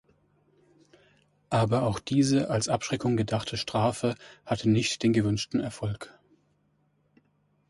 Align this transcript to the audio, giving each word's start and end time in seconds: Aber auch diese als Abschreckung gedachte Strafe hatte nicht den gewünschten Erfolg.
Aber 1.51 1.83
auch 1.83 1.99
diese 1.99 2.49
als 2.49 2.69
Abschreckung 2.69 3.17
gedachte 3.17 3.55
Strafe 3.55 4.15
hatte 4.47 4.67
nicht 4.67 5.03
den 5.03 5.13
gewünschten 5.13 5.59
Erfolg. 5.59 6.17